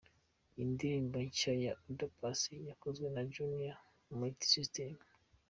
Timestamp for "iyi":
0.53-0.65